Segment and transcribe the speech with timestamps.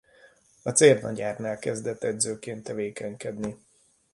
[0.63, 3.57] A Cérnagyárnál kezdett edzőként tevékenykedni.